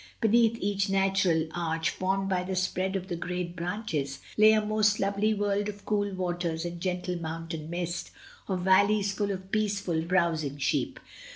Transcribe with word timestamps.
Beneath 0.19 0.57
each 0.59 0.89
natural 0.89 1.47
arch 1.53 1.91
formed 1.91 2.27
by 2.27 2.41
the 2.43 2.55
spread 2.55 2.95
of 2.95 3.07
the 3.07 3.15
great 3.15 3.55
branches, 3.55 4.19
lay 4.35 4.51
a 4.51 4.59
most 4.65 4.99
lovely 4.99 5.31
world 5.35 5.69
of 5.69 5.85
cool 5.85 6.11
waters 6.15 6.65
and 6.65 6.81
gentle 6.81 7.17
mountain 7.21 7.69
mist, 7.69 8.09
of 8.47 8.61
valleys 8.61 9.13
full 9.13 9.29
of 9.29 9.51
peaceful, 9.51 10.01
browsing 10.01 10.57
sheep. 10.57 10.99